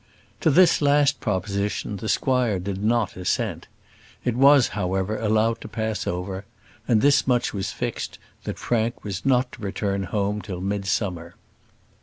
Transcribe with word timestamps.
To 0.39 0.49
this 0.49 0.81
last 0.81 1.19
proposition 1.19 1.97
the 1.97 2.09
squire 2.09 2.57
did 2.57 2.83
not 2.83 3.15
assent. 3.15 3.67
It 4.25 4.35
was, 4.35 4.69
however, 4.69 5.15
allowed 5.19 5.61
to 5.61 5.67
pass 5.67 6.07
over; 6.07 6.43
and 6.87 7.03
this 7.03 7.27
much 7.27 7.53
was 7.53 7.71
fixed, 7.71 8.17
that 8.45 8.57
Frank 8.57 9.03
was 9.03 9.27
not 9.27 9.51
to 9.51 9.61
return 9.61 10.05
home 10.05 10.41
till 10.41 10.59
midsummer. 10.59 11.35